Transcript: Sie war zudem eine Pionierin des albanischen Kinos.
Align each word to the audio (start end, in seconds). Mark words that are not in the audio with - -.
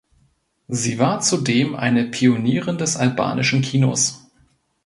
Sie 0.67 0.97
war 0.97 1.19
zudem 1.21 1.75
eine 1.75 2.05
Pionierin 2.05 2.79
des 2.79 2.97
albanischen 2.97 3.61
Kinos. 3.61 4.31